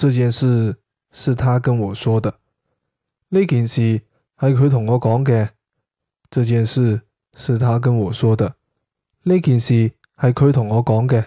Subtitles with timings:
[0.00, 0.74] 这件事
[1.12, 2.34] 是他跟我说的。
[3.28, 4.02] 呢件事系
[4.38, 5.50] 佢同我讲嘅
[6.30, 7.02] 这件事
[7.34, 8.56] 是他跟我说的。
[9.24, 11.26] 呢件事系佢同我讲嘅